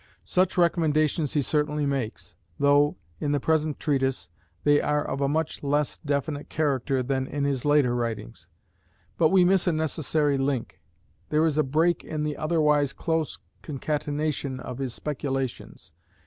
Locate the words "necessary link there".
9.71-11.45